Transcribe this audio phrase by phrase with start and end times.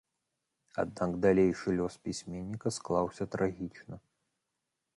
[0.83, 3.95] Аднак далейшы лёс пісьменніка склаўся трагічна.